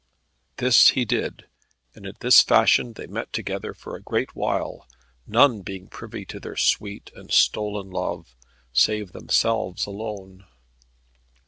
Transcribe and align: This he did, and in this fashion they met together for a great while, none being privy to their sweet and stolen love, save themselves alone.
This 0.57 0.89
he 0.89 1.05
did, 1.05 1.45
and 1.93 2.07
in 2.07 2.15
this 2.21 2.41
fashion 2.41 2.93
they 2.93 3.05
met 3.05 3.31
together 3.31 3.71
for 3.75 3.95
a 3.95 4.01
great 4.01 4.35
while, 4.35 4.87
none 5.27 5.61
being 5.61 5.89
privy 5.89 6.25
to 6.25 6.39
their 6.39 6.57
sweet 6.57 7.11
and 7.15 7.31
stolen 7.31 7.91
love, 7.91 8.35
save 8.73 9.11
themselves 9.11 9.85
alone. 9.85 10.47